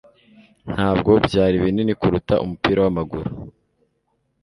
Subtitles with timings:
[0.73, 3.29] Ntabwo byari binini kuruta umupira wamaguru.